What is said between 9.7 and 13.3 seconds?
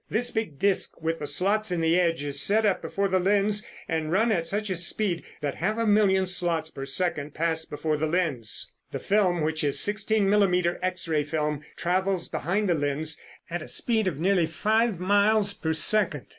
sixteen millimeter X ray film, travels behind the lens